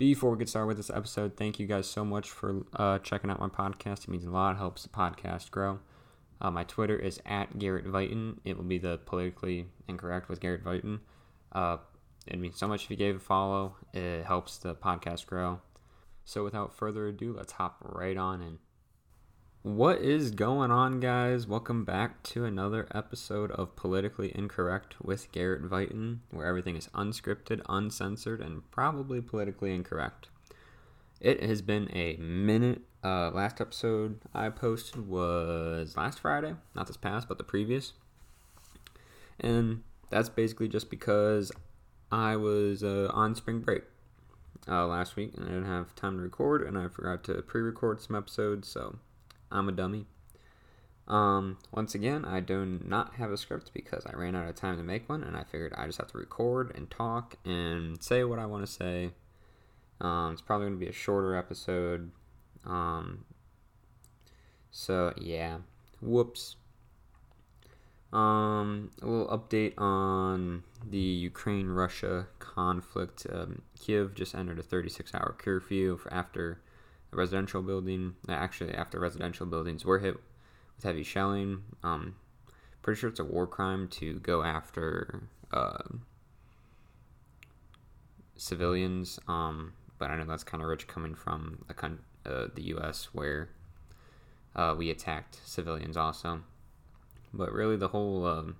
[0.00, 3.28] Before we get started with this episode, thank you guys so much for uh, checking
[3.28, 4.04] out my podcast.
[4.04, 5.78] It means a lot, helps the podcast grow.
[6.40, 8.38] Uh, my Twitter is at Garrett Viton.
[8.46, 11.00] It will be the politically incorrect with Garrett Viton.
[11.52, 11.76] Uh,
[12.26, 13.76] it means so much if you gave a follow.
[13.92, 15.60] It helps the podcast grow.
[16.24, 18.58] So without further ado, let's hop right on in.
[19.62, 21.46] What is going on, guys?
[21.46, 27.60] Welcome back to another episode of Politically Incorrect with Garrett Viton, where everything is unscripted,
[27.68, 30.28] uncensored, and probably politically incorrect.
[31.20, 32.80] It has been a minute.
[33.04, 37.92] Uh, last episode I posted was last Friday, not this past, but the previous.
[39.38, 41.52] And that's basically just because
[42.10, 43.82] I was uh, on spring break
[44.66, 47.60] uh, last week and I didn't have time to record, and I forgot to pre
[47.60, 48.96] record some episodes, so
[49.50, 50.06] I'm a dummy.
[51.08, 54.76] Um, once again, I do not have a script because I ran out of time
[54.76, 58.22] to make one, and I figured I just have to record and talk and say
[58.22, 59.10] what I want to say.
[60.00, 62.12] Um, it's probably going to be a shorter episode.
[62.64, 63.24] Um,
[64.70, 65.58] so, yeah.
[66.00, 66.56] Whoops.
[68.12, 73.26] Um, a little update on the Ukraine Russia conflict.
[73.30, 76.60] Um, Kiev just entered a 36 hour curfew after
[77.12, 78.14] a residential building.
[78.28, 80.14] Uh, actually, after residential buildings were hit
[80.76, 81.62] with heavy shelling.
[81.82, 82.16] Um,
[82.82, 85.22] pretty sure it's a war crime to go after
[85.52, 85.78] uh,
[88.36, 89.18] civilians.
[89.28, 93.08] Um, but I know that's kind of rich coming from con- uh, the U.S.
[93.12, 93.50] where
[94.56, 96.42] uh, we attacked civilians also.
[97.32, 98.56] But really, the whole um,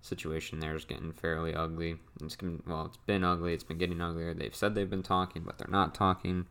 [0.00, 1.96] situation there is getting fairly ugly.
[2.22, 3.52] It's been, well, it's been ugly.
[3.52, 4.34] It's been getting uglier.
[4.34, 6.46] They've said they've been talking, but they're not talking.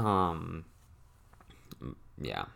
[0.00, 0.64] Um,
[2.20, 2.46] yeah.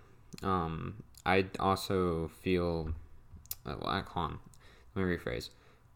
[0.42, 2.94] Um, I also feel.
[3.66, 4.38] Uh, well, hold on.
[4.94, 5.50] Let me rephrase.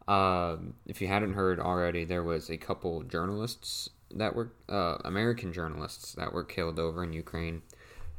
[0.07, 5.53] Uh, if you hadn't heard already, there was a couple journalists that were uh, American
[5.53, 7.63] journalists that were killed over in Ukraine,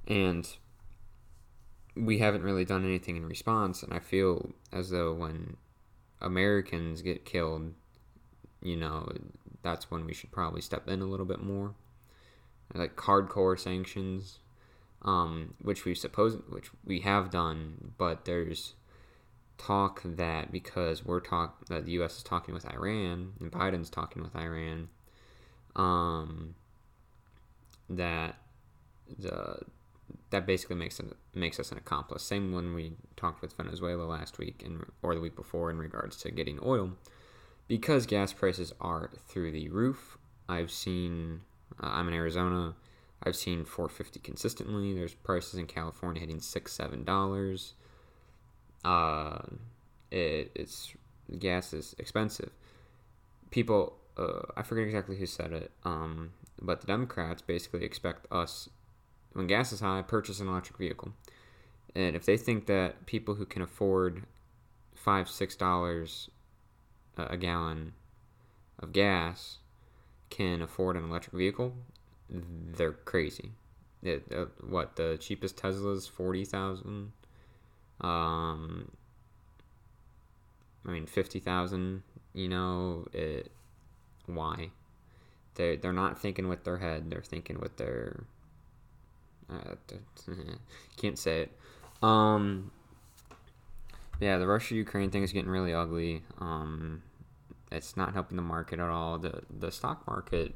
[0.07, 0.47] and
[1.95, 3.81] we haven't really done anything in response.
[3.81, 5.57] And I feel as though when
[6.21, 7.73] Americans get killed,
[8.61, 9.11] you know,
[9.63, 11.73] that's when we should probably step in a little bit more,
[12.73, 14.39] like hardcore sanctions,
[15.01, 18.73] um, which we suppose which we have done, but there's
[19.57, 22.17] talk that because we're talk that the U.S.
[22.17, 24.89] is talking with Iran and Biden's talking with Iran,
[25.75, 26.55] um,
[27.89, 28.35] that
[29.17, 29.59] the
[30.31, 32.23] that basically makes it makes us an accomplice.
[32.23, 36.17] Same when we talked with Venezuela last week and or the week before in regards
[36.17, 36.91] to getting oil,
[37.67, 40.17] because gas prices are through the roof.
[40.47, 41.41] I've seen
[41.81, 42.75] uh, I'm in Arizona.
[43.23, 44.93] I've seen 450 consistently.
[44.93, 47.73] There's prices in California hitting six seven dollars.
[48.83, 49.39] Uh,
[50.11, 50.93] it, it's
[51.37, 52.51] gas is expensive.
[53.51, 55.71] People, uh, I forget exactly who said it.
[55.83, 56.31] Um,
[56.61, 58.69] but the Democrats basically expect us
[59.33, 61.13] when gas is high, purchase an electric vehicle.
[61.95, 64.23] And if they think that people who can afford
[64.95, 66.29] five, six dollars
[67.17, 67.93] a gallon
[68.77, 69.58] of gas
[70.29, 71.73] can afford an electric vehicle,
[72.29, 73.51] they're crazy.
[74.01, 77.11] It, uh, what the cheapest Tesla is forty thousand.
[78.01, 78.91] Um,
[80.85, 82.03] I mean fifty thousand.
[82.33, 83.51] You know it.
[84.25, 84.69] Why?
[85.55, 87.09] They they're not thinking with their head.
[87.09, 88.23] They're thinking with their
[89.51, 89.75] uh,
[90.97, 91.51] can't say it.
[92.01, 92.71] Um,
[94.19, 96.23] yeah, the Russia Ukraine thing is getting really ugly.
[96.39, 97.01] Um,
[97.71, 99.17] it's not helping the market at all.
[99.17, 100.53] The the stock market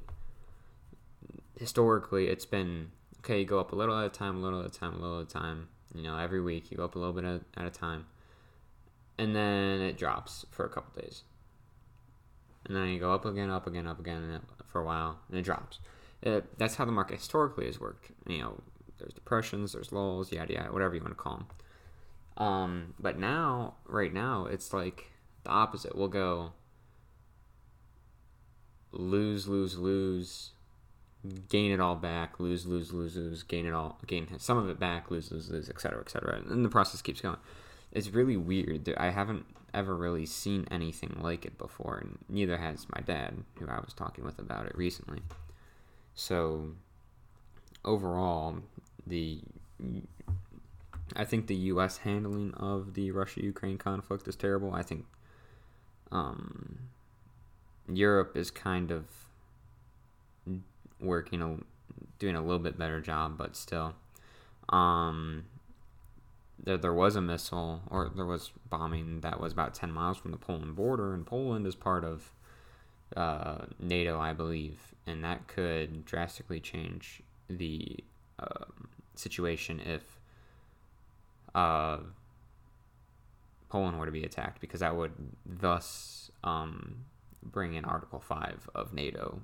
[1.57, 3.39] historically it's been okay.
[3.39, 5.19] You go up a little at a time, a little at a time, a little
[5.19, 5.69] at a time.
[5.93, 8.07] You know, every week you go up a little bit at, at a time,
[9.17, 11.21] and then it drops for a couple days,
[12.65, 15.43] and then you go up again, up again, up again for a while, and it
[15.43, 15.79] drops.
[16.23, 18.11] It, that's how the market historically has worked.
[18.27, 18.61] You know,
[18.97, 21.47] there's depressions, there's lulls, yada yada, whatever you want to call them.
[22.37, 25.11] Um, but now, right now, it's like
[25.43, 25.95] the opposite.
[25.95, 26.53] We'll go
[28.93, 30.51] lose, lose, lose,
[31.49, 34.79] gain it all back, lose, lose, lose, lose, gain it all, gain some of it
[34.79, 36.41] back, lose, lose, lose, etc., etc.
[36.49, 37.37] And the process keeps going.
[37.91, 38.91] It's really weird.
[38.97, 43.67] I haven't ever really seen anything like it before, and neither has my dad, who
[43.67, 45.21] I was talking with about it recently.
[46.15, 46.75] So,
[47.83, 48.57] overall,
[49.05, 49.41] the
[51.15, 51.97] I think the U.S.
[51.97, 54.73] handling of the Russia-Ukraine conflict is terrible.
[54.73, 55.05] I think
[56.11, 56.79] um,
[57.97, 59.05] Europe is kind of
[60.99, 61.57] working a,
[62.19, 63.93] doing a little bit better job, but still,
[64.69, 65.45] um,
[66.63, 70.31] there there was a missile or there was bombing that was about ten miles from
[70.31, 72.31] the Poland border, and Poland is part of
[73.15, 77.97] uh, NATO, I believe, and that could drastically change the
[78.39, 80.19] um, situation if
[81.53, 81.97] uh,
[83.69, 85.11] Poland were to be attacked, because that would
[85.45, 87.05] thus um,
[87.43, 89.39] bring in Article 5 of NATO,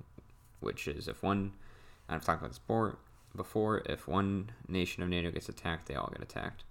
[0.60, 1.52] which is if one,
[2.08, 2.60] I've talked about this
[3.36, 6.64] before, if one nation of NATO gets attacked, they all get attacked.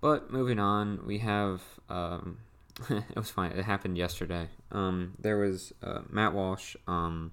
[0.00, 1.62] But moving on, we have.
[1.88, 2.38] Um,
[2.90, 3.52] it was fine.
[3.52, 4.48] It happened yesterday.
[4.70, 7.32] Um, there was uh, Matt Walsh, um,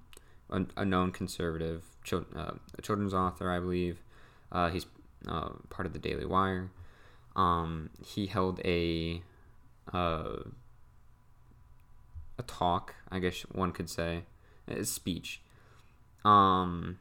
[0.50, 4.00] a, a, known conservative, chil- uh, a children's author, I believe.
[4.50, 4.86] Uh, he's
[5.28, 6.70] uh, part of the Daily Wire.
[7.36, 9.22] Um, he held a
[9.92, 10.38] uh,
[12.38, 14.24] a talk, I guess one could say,
[14.68, 15.40] a speech,
[16.24, 16.98] um,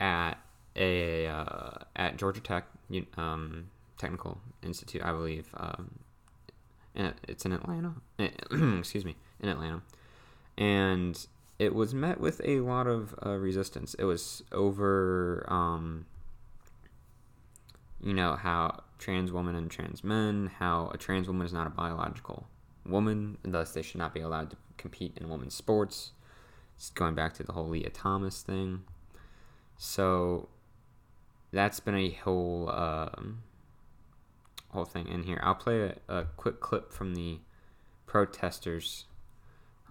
[0.00, 0.34] at
[0.76, 2.66] a uh, at Georgia Tech
[3.16, 5.48] um, Technical Institute, I believe.
[5.56, 5.98] Um,
[6.94, 7.94] it's in Atlanta.
[8.18, 9.82] Excuse me, in Atlanta,
[10.58, 11.26] and
[11.58, 13.94] it was met with a lot of uh, resistance.
[13.94, 16.06] It was over, um,
[18.00, 21.70] you know, how trans women and trans men, how a trans woman is not a
[21.70, 22.48] biological
[22.86, 26.12] woman, and thus they should not be allowed to compete in women's sports.
[26.76, 28.82] It's going back to the whole Lia Thomas thing.
[29.76, 30.48] So
[31.52, 33.42] that's been a whole um,
[34.70, 35.40] whole thing in here.
[35.42, 37.40] I'll play a, a quick clip from the
[38.06, 39.04] protesters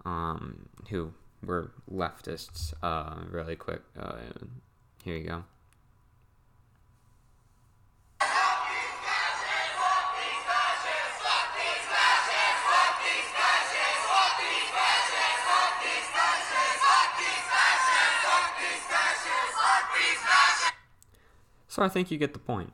[0.05, 1.13] um, who
[1.45, 3.81] were leftists uh, really quick.
[3.97, 4.15] Uh,
[5.03, 5.43] here you go.
[21.71, 22.73] So I think you get the point.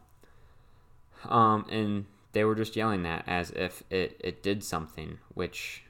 [1.25, 5.83] Um, and they were just yelling that as if it, it did something, which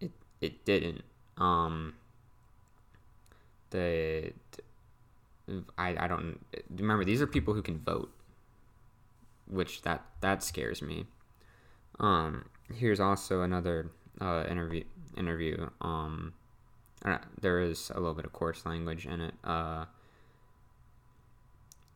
[0.00, 1.02] it it didn't.
[1.38, 1.94] Um,
[3.70, 4.32] the
[5.76, 6.38] I, I don't
[6.70, 8.14] remember these are people who can vote,
[9.48, 11.06] which that that scares me.
[11.98, 14.84] Um, here's also another uh, interview
[15.16, 15.68] interview.
[15.80, 16.34] Um,
[17.40, 19.34] there is a little bit of coarse language in it.
[19.42, 19.86] Uh,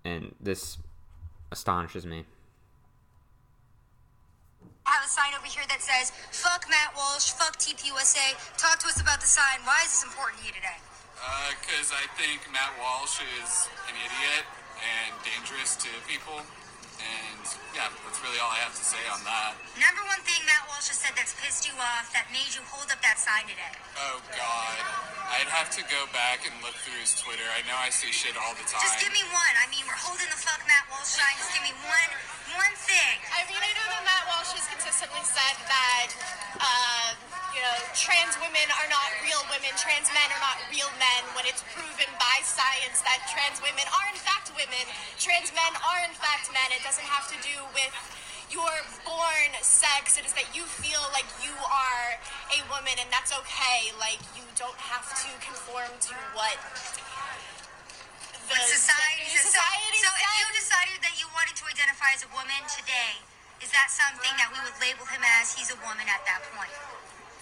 [0.06, 0.78] and this
[1.50, 2.24] astonishes me.
[4.86, 8.38] I have a sign over here that says, fuck Matt Walsh, fuck TPUSA.
[8.54, 9.58] Talk to us about the sign.
[9.66, 10.78] Why is this important to you today?
[11.58, 14.46] Because uh, I think Matt Walsh is an idiot
[14.78, 16.38] and dangerous to people.
[17.02, 17.44] And
[17.74, 19.58] yeah, that's really all I have to say on that.
[19.74, 22.88] Number one thing Matt Walsh has said that's pissed you off that made you hold
[22.88, 23.74] up that sign today.
[23.98, 24.76] Oh God,
[25.32, 27.44] I'd have to go back and look through his Twitter.
[27.54, 28.82] I know I see shit all the time.
[28.82, 29.54] Just give me one.
[29.58, 31.34] I mean, we're holding the fuck Matt Walsh sign.
[31.38, 32.10] Just give me one,
[32.54, 33.16] one thing.
[33.34, 36.08] I mean, I know that Matt Walsh has consistently said that.
[36.56, 37.08] Uh,
[37.56, 41.48] you know, trans women are not real women, trans men are not real men, when
[41.48, 44.84] it's proven by science that trans women are in fact women,
[45.16, 46.68] trans men are in fact men.
[46.76, 47.92] It doesn't have to do with
[48.50, 50.18] your born sex.
[50.18, 52.06] It is that you feel like you are
[52.54, 53.90] a woman and that's okay.
[53.98, 56.58] Like you don't have to conform to what
[58.46, 62.22] the society, the society so, so if you decided that you wanted to identify as
[62.22, 63.18] a woman today,
[63.58, 66.70] is that something that we would label him as he's a woman at that point?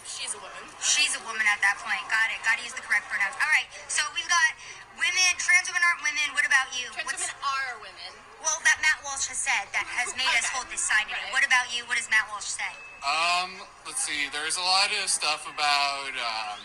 [0.04, 0.62] She's a woman.
[0.84, 2.00] She's a woman at that point.
[2.12, 2.38] Got it.
[2.44, 3.32] Got to use the correct pronouns.
[3.40, 3.68] All right.
[3.88, 4.50] So we've got
[5.00, 5.30] women.
[5.40, 6.28] Trans women aren't women.
[6.36, 6.92] What about you?
[6.92, 8.10] Trans What's, women are women.
[8.44, 10.44] Well, that Matt Walsh has said that has made okay.
[10.44, 11.16] us hold this sign today.
[11.24, 11.32] Right.
[11.32, 11.88] What about you?
[11.88, 12.72] What does Matt Walsh say?
[13.00, 14.28] Um, let's see.
[14.28, 16.60] There's a lot of stuff about um,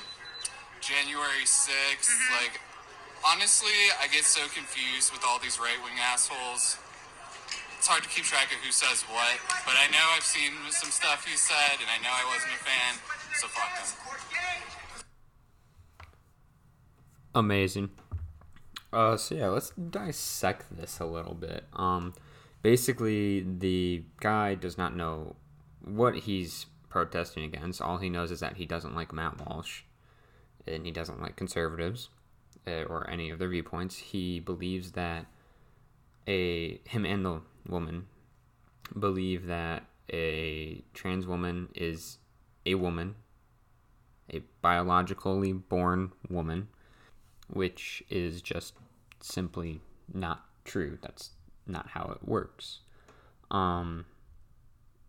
[0.83, 2.11] January 6th.
[2.11, 2.35] Mm-hmm.
[2.43, 2.59] Like,
[3.23, 6.75] honestly, I get so confused with all these right wing assholes
[7.79, 10.91] it's hard to keep track of who says what, but I know I've seen some
[10.91, 12.99] stuff he said, and I know I wasn't a fan,
[13.33, 13.99] so fuck him.
[17.35, 17.89] Amazing.
[18.91, 21.65] Uh, so yeah, let's dissect this a little bit.
[21.73, 22.13] Um,
[22.61, 25.35] basically, the guy does not know
[25.81, 27.81] what he's protesting against.
[27.81, 29.83] All he knows is that he doesn't like Matt Walsh,
[30.67, 32.09] and he doesn't like conservatives,
[32.67, 33.97] uh, or any of their viewpoints.
[33.97, 35.27] He believes that
[36.27, 38.07] a him and the woman
[38.97, 42.17] believe that a trans woman is
[42.65, 43.15] a woman,
[44.31, 46.67] a biologically born woman,
[47.47, 48.75] which is just
[49.19, 49.81] simply
[50.13, 50.97] not true.
[51.01, 51.31] That's
[51.65, 52.79] not how it works.
[53.51, 54.05] Um,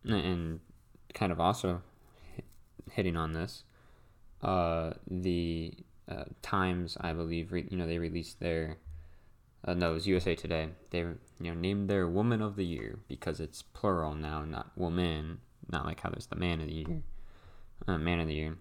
[0.05, 0.61] and
[1.15, 1.83] kind of also
[2.93, 3.65] hitting on this,
[4.43, 5.75] uh, the
[6.09, 8.79] uh, Times, I believe, re- you know, they released their
[9.65, 10.71] uh, no, it was USA Today.
[10.91, 15.41] They you know named their Woman of the Year because it's plural now, not woman.
[15.71, 17.03] Not like how there's the Man of the Year,
[17.87, 18.57] uh, Man of the Year.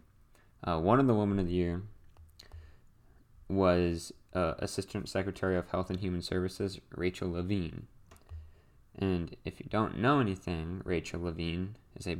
[0.63, 1.81] Uh, one of the Women of the Year
[3.47, 7.87] was uh, Assistant Secretary of Health and Human Services, Rachel Levine.
[8.97, 12.17] And if you don't know anything, Rachel Levine is a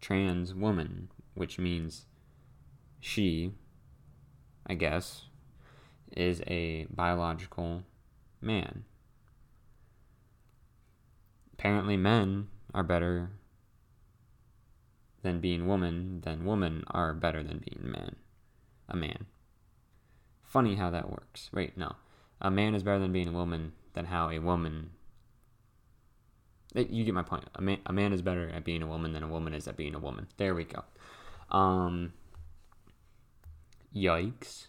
[0.00, 2.06] trans woman, which means
[3.00, 3.52] she,
[4.66, 5.26] I guess,
[6.16, 7.84] is a biological
[8.40, 8.84] man.
[11.54, 13.30] Apparently, men are better
[15.22, 18.16] than being woman, than woman are better than being man.
[18.88, 19.26] A man.
[20.42, 21.50] Funny how that works.
[21.52, 21.96] Wait, no.
[22.40, 24.90] A man is better than being a woman than how a woman.
[26.74, 27.44] Eh, You get my point.
[27.54, 29.76] A man, a man is better at being a woman than a woman is at
[29.76, 30.26] being a woman.
[30.36, 30.84] There we go.
[31.50, 32.12] Um.
[33.94, 34.66] Yikes.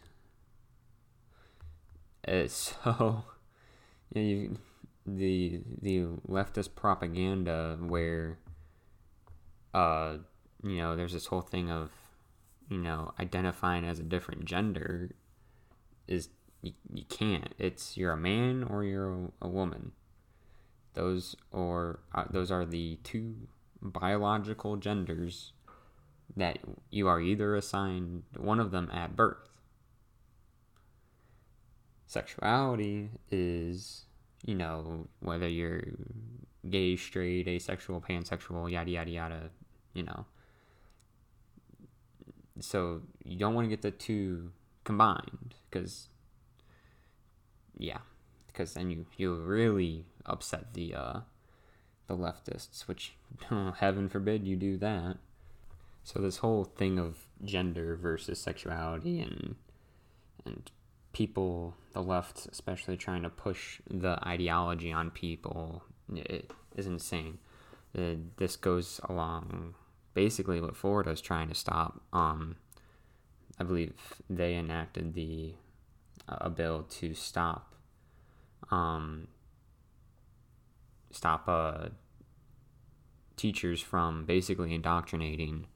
[2.28, 3.24] Uh, so,
[4.14, 4.58] yeah, you,
[5.06, 8.38] the the leftist propaganda where,
[9.74, 10.18] uh,
[10.64, 11.90] you know, there's this whole thing of,
[12.70, 15.12] you know, identifying as a different gender,
[16.08, 16.30] is
[16.62, 17.54] you, you can't.
[17.58, 19.92] It's you're a man or you're a, woman.
[20.94, 23.36] Those or uh, those are the two
[23.82, 25.54] biological genders
[26.36, 29.50] that you are either assigned one of them at birth.
[32.08, 34.06] Sexuality is,
[34.46, 35.82] you know, whether you're
[36.70, 39.50] gay, straight, asexual, pansexual, yada yada yada,
[39.94, 40.26] you know.
[42.62, 44.52] So you don't want to get the two
[44.84, 46.10] combined because,
[47.78, 48.00] yeah,
[48.48, 51.20] because then you you really upset the uh,
[52.08, 53.14] the leftists, which
[53.78, 55.18] heaven forbid you do that.
[56.04, 59.56] So this whole thing of gender versus sexuality and
[60.46, 60.72] and
[61.14, 67.38] people, the left especially trying to push the ideology on people, it is insane.
[67.98, 69.76] Uh, this goes along
[70.14, 72.02] basically what Florida is trying to stop.
[72.14, 72.58] Um,
[73.60, 73.94] I believe
[74.30, 75.56] they enacted the
[76.28, 77.76] a bill to stop
[78.70, 79.28] um,
[81.12, 81.90] stop uh,
[83.36, 85.68] teachers from basically indoctrinating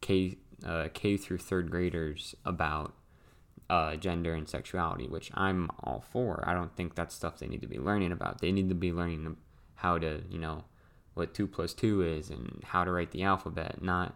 [0.00, 2.94] K uh, K through third graders about
[3.70, 6.44] uh, gender and sexuality, which I'm all for.
[6.46, 8.40] I don't think that's stuff they need to be learning about.
[8.40, 9.36] They need to be learning
[9.76, 10.64] how to, you know,
[11.14, 14.14] what two plus two is and how to write the alphabet, not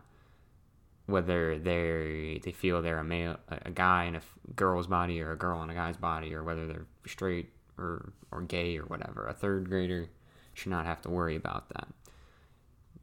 [1.07, 4.21] whether they they feel they're a male, a guy in a
[4.55, 8.43] girl's body or a girl in a guy's body, or whether they're straight or or
[8.43, 9.27] gay or whatever.
[9.27, 10.09] A third grader
[10.53, 11.89] should not have to worry about that.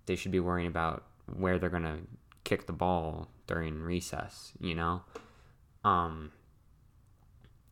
[0.06, 2.00] They should be worrying about where they're gonna
[2.44, 5.02] kick the ball during recess, you know?
[5.84, 6.32] Um,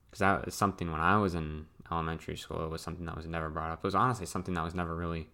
[0.10, 3.25] because that was something when I was in elementary school, it was something that was
[3.25, 3.80] never brought up.
[3.80, 5.27] It was honestly something that was never really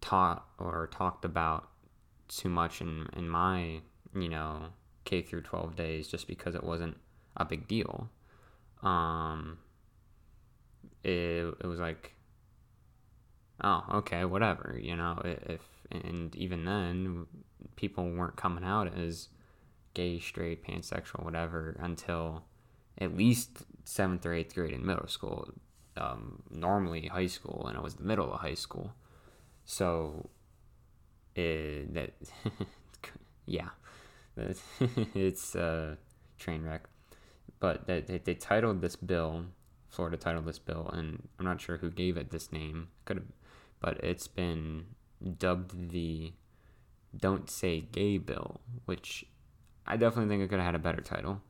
[0.00, 1.68] taught or talked about
[2.28, 3.80] too much in, in my,
[4.14, 4.66] you know,
[5.04, 6.96] K through 12 days just because it wasn't
[7.36, 8.10] a big deal.
[8.82, 9.58] Um,
[11.02, 12.14] it, it was like,
[13.62, 17.26] oh, okay, whatever, you know, if, and even then,
[17.76, 19.28] people weren't coming out as
[19.94, 22.44] gay, straight, pansexual, whatever, until
[22.98, 25.50] at least seventh or eighth grade in middle school.
[25.96, 28.92] Um, normally high school, and it was the middle of high school.
[29.70, 30.30] So,
[31.36, 32.14] it, that,
[33.46, 33.68] yeah,
[35.14, 35.98] it's a
[36.38, 36.88] train wreck.
[37.60, 39.44] But they, they, they titled this bill,
[39.90, 42.88] Florida titled this bill, and I'm not sure who gave it this name.
[43.04, 43.26] Could have,
[43.78, 44.86] but it's been
[45.38, 46.32] dubbed the
[47.14, 49.26] "Don't Say Gay" bill, which
[49.86, 51.42] I definitely think it could have had a better title.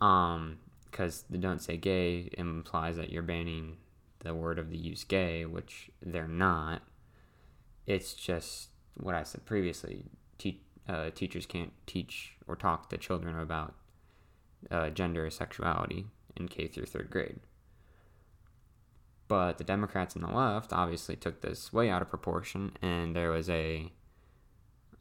[0.00, 0.58] Um,
[0.90, 3.76] because the "Don't Say Gay" implies that you're banning
[4.18, 6.82] the word of the use "gay," which they're not.
[7.86, 10.04] It's just what I said previously.
[10.38, 13.74] Te- uh, teachers can't teach or talk to children about
[14.70, 17.40] uh, gender or sexuality in K through third grade.
[19.28, 23.30] But the Democrats and the left obviously took this way out of proportion, and there
[23.30, 23.92] was a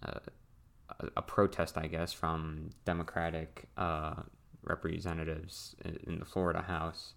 [0.01, 0.21] a,
[1.17, 4.15] a protest, I guess, from Democratic uh,
[4.63, 5.75] representatives
[6.05, 7.13] in the Florida House,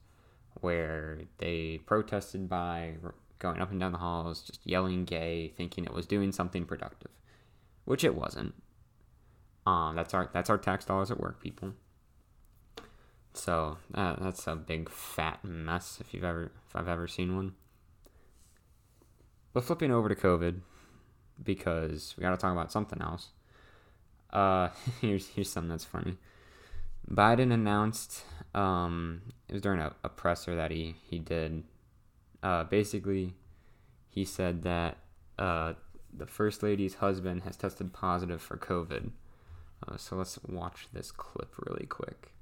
[0.61, 2.95] where they protested by
[3.39, 7.11] going up and down the halls, just yelling "gay," thinking it was doing something productive,
[7.85, 8.55] which it wasn't.
[9.67, 11.73] Um, that's our that's our tax dollars at work, people.
[13.35, 17.55] So uh, that's a big fat mess if you've ever if I've ever seen one.
[19.53, 20.61] But flipping over to COVID,
[21.43, 23.31] because we got to talk about something else.
[24.33, 24.69] Uh,
[25.01, 26.17] here's here's something that's funny.
[27.11, 28.23] Biden announced
[28.55, 31.65] um, it was during a, a presser that he he did.
[32.43, 33.35] Uh, basically,
[34.09, 34.99] he said that
[35.39, 35.75] uh,
[36.13, 39.11] the first lady's husband has tested positive for COVID,
[39.87, 42.33] Uh, so let's watch this clip really quick.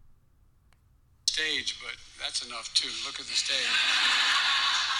[1.26, 2.90] Stage, but that's enough too.
[3.04, 3.74] Look at the stage.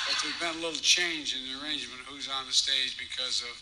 [0.09, 3.55] But there's been a little change in the arrangement who's on the stage because of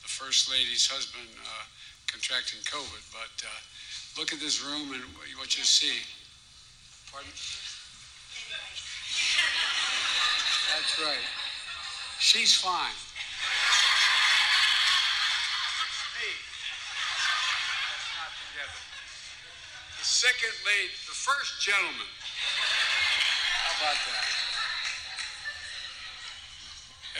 [0.00, 1.64] the First Lady's husband uh,
[2.06, 3.04] contracting COVID.
[3.12, 3.60] But uh,
[4.18, 5.04] look at this room and
[5.36, 6.00] what you see.
[7.12, 7.30] Pardon?
[10.84, 11.24] That's right.
[12.20, 12.92] She's fine.
[17.88, 18.78] That's not together.
[19.98, 22.10] The second lady, the first gentleman.
[23.64, 24.28] How about that?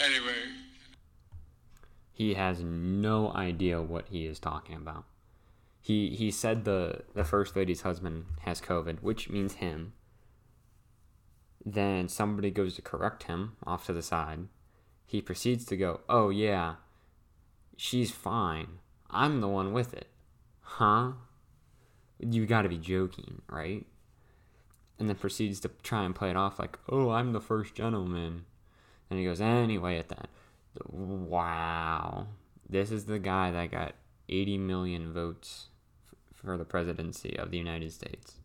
[0.05, 0.53] Anyway,
[2.13, 5.05] He has no idea what he is talking about.
[5.81, 9.95] He he said the the first lady's husband has COVID, which means him.
[11.65, 14.49] Then somebody goes to correct him off to the side.
[15.07, 16.77] He proceeds to go, "Oh yeah,
[17.77, 18.81] she's fine.
[19.11, 20.09] I'm the one with it."
[20.61, 21.13] Huh?
[22.19, 23.87] You got to be joking, right?
[24.99, 28.45] And then proceeds to try and play it off like, "Oh, I'm the first gentleman."
[29.09, 30.29] And he goes, "Anyway, at that."
[30.87, 32.29] Wow.
[32.69, 33.95] This is the guy that got
[34.29, 35.69] 80 million votes
[36.33, 38.41] for the presidency of the United States.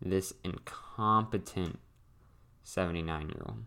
[0.00, 1.78] This incompetent
[2.68, 3.64] 79 year old.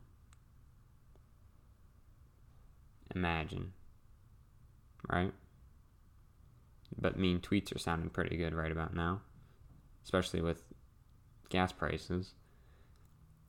[3.16, 3.74] Imagine.
[5.12, 5.34] Right?
[7.00, 9.22] But mean tweets are sounding pretty good right about now,
[10.04, 10.62] especially with
[11.50, 12.34] gas prices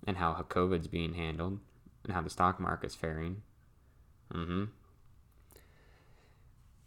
[0.06, 1.60] and how COVID's being handled
[2.04, 3.42] and how the stock market's faring.
[4.32, 4.64] Mm-hmm.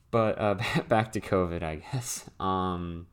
[0.09, 0.55] But uh,
[0.87, 2.27] back to COVID, I guess.
[2.39, 3.05] Um,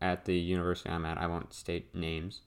[0.00, 2.42] at the university I'm at, I won't state names,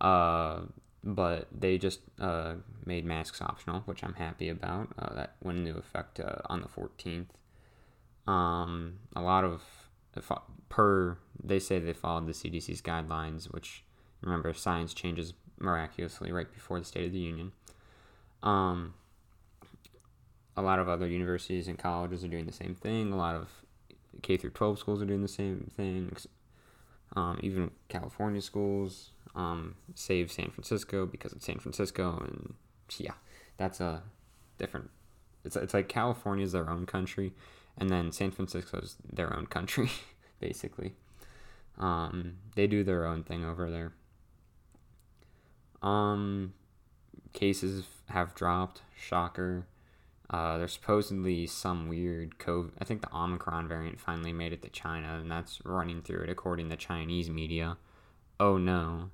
[0.00, 0.60] uh,
[1.04, 4.88] but they just uh, made masks optional, which I'm happy about.
[4.98, 7.26] Uh, that went into effect uh, on the 14th.
[8.30, 9.62] Um, a lot of
[10.68, 13.84] per they say they followed the CDC's guidelines, which
[14.20, 17.52] remember science changes miraculously right before the State of the Union.
[18.42, 18.94] Um,
[20.56, 23.12] a lot of other universities and colleges are doing the same thing.
[23.12, 23.48] A lot of
[24.22, 26.14] K through 12 schools are doing the same thing.
[27.16, 32.54] Um, even California schools, um, save San Francisco because it's San Francisco, and
[32.98, 33.14] yeah,
[33.56, 34.02] that's a
[34.58, 34.90] different.
[35.44, 37.32] It's it's like California is their own country,
[37.76, 39.90] and then San Francisco is their own country,
[40.40, 40.94] basically.
[41.78, 43.92] Um, they do their own thing over there.
[45.80, 46.54] Um,
[47.32, 48.82] cases have dropped.
[48.96, 49.66] Shocker.
[50.30, 52.72] Uh, there's supposedly some weird COVID.
[52.80, 56.30] I think the Omicron variant finally made it to China, and that's running through it
[56.30, 57.78] according to Chinese media.
[58.38, 59.10] Oh no.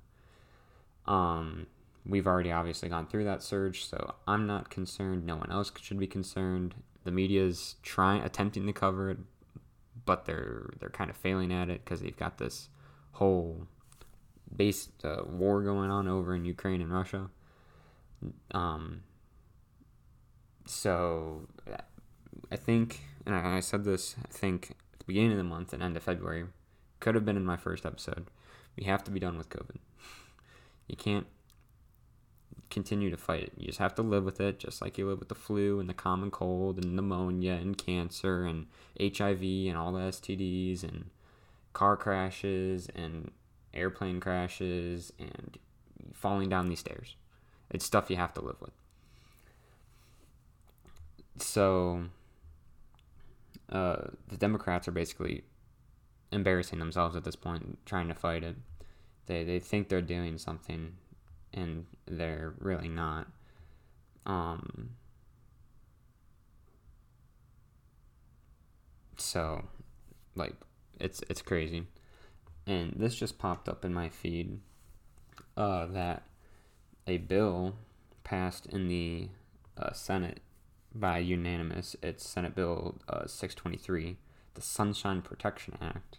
[1.05, 1.67] Um,
[2.05, 5.25] we've already obviously gone through that surge, so I'm not concerned.
[5.25, 6.75] No one else should be concerned.
[7.05, 9.19] The media's trying, attempting to cover it,
[10.05, 12.69] but they're they're kind of failing at it because they've got this
[13.13, 13.67] whole
[14.53, 17.29] base uh, war going on over in Ukraine and Russia.
[18.51, 19.03] Um,
[20.65, 21.47] so
[22.51, 25.81] I think, and I, said this, I think at the beginning of the month and
[25.81, 26.45] end of February,
[26.99, 28.27] could have been in my first episode.
[28.75, 29.77] We have to be done with COVID.
[30.87, 31.27] You can't
[32.69, 33.53] continue to fight it.
[33.57, 35.89] You just have to live with it, just like you live with the flu and
[35.89, 38.67] the common cold and pneumonia and cancer and
[38.99, 41.09] HIV and all the STDs and
[41.73, 43.31] car crashes and
[43.73, 45.57] airplane crashes and
[46.13, 47.15] falling down these stairs.
[47.69, 48.71] It's stuff you have to live with
[51.37, 52.05] so
[53.69, 55.43] uh, the Democrats are basically
[56.31, 58.55] embarrassing themselves at this point, trying to fight it.
[59.25, 60.93] They they think they're doing something,
[61.53, 63.27] and they're really not.
[64.25, 64.91] Um.
[69.17, 69.65] So,
[70.35, 70.53] like,
[70.99, 71.87] it's it's crazy,
[72.67, 74.59] and this just popped up in my feed.
[75.57, 76.23] Uh, that
[77.07, 77.75] a bill
[78.23, 79.29] passed in the
[79.77, 80.41] uh, Senate
[80.95, 81.95] by unanimous.
[82.01, 84.17] It's Senate Bill uh, 623,
[84.53, 86.17] the Sunshine Protection Act.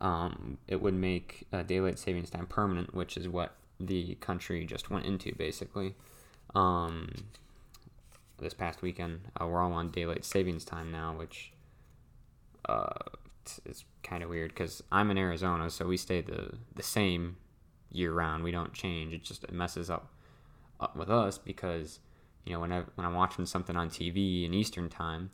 [0.00, 4.90] Um, it would make uh, daylight savings time permanent, which is what the country just
[4.90, 5.94] went into basically.
[6.54, 7.10] Um,
[8.38, 11.52] this past weekend, uh, we're all on daylight savings time now, which
[12.68, 12.92] uh,
[13.64, 17.36] is kind of weird because I'm in Arizona, so we stay the the same
[17.90, 18.44] year round.
[18.44, 19.14] We don't change.
[19.14, 20.12] It just it messes up,
[20.80, 22.00] up with us because
[22.46, 25.30] you know, when I when I'm watching something on TV in Eastern time,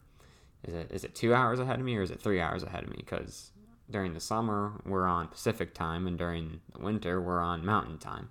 [0.64, 2.82] is it is it two hours ahead of me or is it three hours ahead
[2.82, 2.96] of me?
[2.98, 3.52] Because
[3.90, 8.30] during the summer we're on Pacific time and during the winter we're on Mountain time,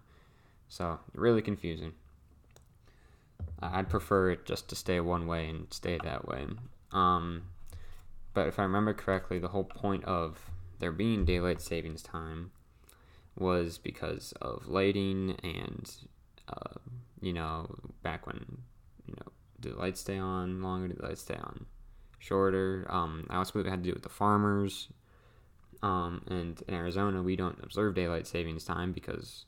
[0.68, 1.94] so really confusing.
[3.62, 6.48] I'd prefer it just to stay one way and stay that way.
[6.92, 7.44] Um,
[8.34, 12.52] but if I remember correctly, the whole point of there being daylight savings time
[13.38, 15.92] was because of lighting and,
[16.48, 16.80] uh,
[17.22, 18.64] you know, back when,
[19.12, 20.88] you know, do the lights stay on longer?
[20.88, 21.66] Do the lights stay on
[22.20, 22.86] shorter?
[22.90, 24.88] Um, I also believe it had to do with the farmers.
[25.84, 29.46] Um, and in Arizona, we don't observe daylight savings time because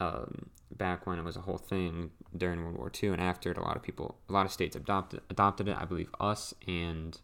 [0.00, 3.56] um, back when it was a whole thing during World War II and after it,
[3.56, 5.76] a lot of people, a lot of states adopted adopted it.
[5.78, 7.18] I believe us and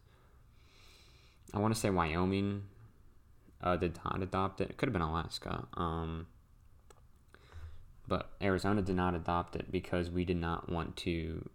[1.52, 2.62] I want to say Wyoming
[3.62, 4.70] uh, did not adopt it.
[4.70, 5.66] It could have been Alaska.
[5.74, 6.26] Um,
[8.12, 11.48] but Arizona did not adopt it because we did not want to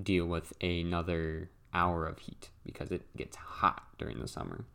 [0.00, 4.66] deal with another hour of heat because it gets hot during the summer.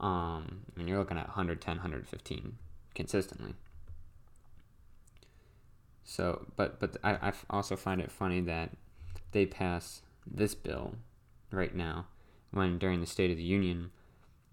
[0.00, 2.56] Um, I mean, you're looking at 110, 115
[2.94, 3.52] consistently.
[6.04, 8.70] So, but but I, I also find it funny that
[9.32, 10.94] they pass this bill
[11.50, 12.06] right now
[12.50, 13.90] when during the State of the Union,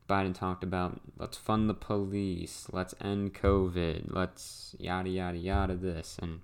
[0.10, 6.18] Biden talked about let's fund the police, let's end COVID, let's yada yada yada this,
[6.22, 6.42] and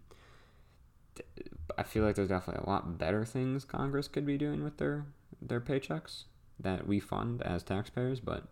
[1.78, 5.06] I feel like there's definitely a lot better things Congress could be doing with their
[5.42, 6.24] their paychecks
[6.60, 8.44] that we fund as taxpayers, but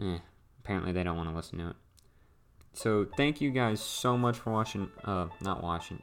[0.00, 0.18] eh,
[0.62, 1.76] apparently they don't want to listen to it.
[2.74, 4.90] So thank you guys so much for watching.
[5.04, 6.02] Uh, not watching.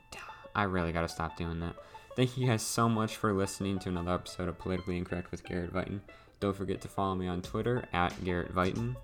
[0.53, 1.75] I really gotta stop doing that.
[2.15, 5.73] Thank you guys so much for listening to another episode of Politically Incorrect with Garrett
[5.73, 5.99] Viton.
[6.39, 8.95] Don't forget to follow me on Twitter at Garrett Viton.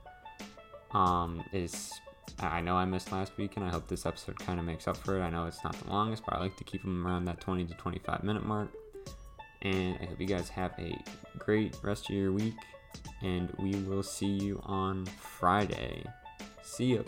[0.92, 1.92] Um, is
[2.40, 4.98] I know I missed last week, and I hope this episode kind of makes up
[4.98, 5.22] for it.
[5.22, 7.66] I know it's not the longest, but I like to keep them around that 20
[7.66, 8.70] to 25 minute mark.
[9.62, 10.98] And I hope you guys have a
[11.38, 12.56] great rest of your week,
[13.22, 16.04] and we will see you on Friday.
[16.64, 17.06] See you.